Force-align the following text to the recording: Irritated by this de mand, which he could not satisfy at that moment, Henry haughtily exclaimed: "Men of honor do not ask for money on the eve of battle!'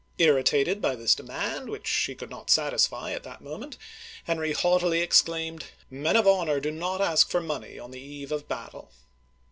Irritated 0.17 0.81
by 0.81 0.95
this 0.95 1.13
de 1.13 1.21
mand, 1.21 1.69
which 1.69 1.87
he 2.07 2.15
could 2.15 2.31
not 2.31 2.49
satisfy 2.49 3.11
at 3.11 3.21
that 3.21 3.39
moment, 3.43 3.77
Henry 4.23 4.51
haughtily 4.51 4.99
exclaimed: 5.01 5.65
"Men 5.91 6.15
of 6.15 6.25
honor 6.27 6.59
do 6.59 6.71
not 6.71 7.01
ask 7.01 7.29
for 7.29 7.39
money 7.39 7.77
on 7.77 7.91
the 7.91 8.01
eve 8.01 8.31
of 8.31 8.47
battle!' 8.47 8.89